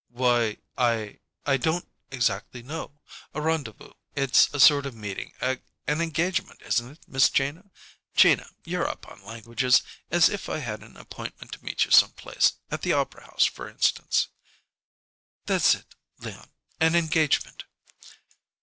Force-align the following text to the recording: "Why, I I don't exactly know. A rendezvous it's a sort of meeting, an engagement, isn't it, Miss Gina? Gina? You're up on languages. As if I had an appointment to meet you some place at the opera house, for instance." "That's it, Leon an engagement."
"Why, 0.09 0.57
I 0.79 1.19
I 1.45 1.57
don't 1.57 1.87
exactly 2.09 2.63
know. 2.63 2.97
A 3.35 3.39
rendezvous 3.39 3.93
it's 4.15 4.51
a 4.51 4.59
sort 4.59 4.87
of 4.87 4.95
meeting, 4.95 5.35
an 5.41 5.61
engagement, 6.01 6.59
isn't 6.63 6.89
it, 6.93 7.07
Miss 7.07 7.29
Gina? 7.29 7.69
Gina? 8.15 8.49
You're 8.65 8.87
up 8.89 9.07
on 9.07 9.23
languages. 9.23 9.83
As 10.09 10.27
if 10.27 10.49
I 10.49 10.57
had 10.57 10.81
an 10.81 10.97
appointment 10.97 11.51
to 11.51 11.63
meet 11.63 11.85
you 11.85 11.91
some 11.91 12.13
place 12.13 12.53
at 12.71 12.81
the 12.81 12.93
opera 12.93 13.25
house, 13.25 13.45
for 13.45 13.69
instance." 13.69 14.29
"That's 15.45 15.75
it, 15.75 15.93
Leon 16.17 16.49
an 16.79 16.95
engagement." 16.95 17.65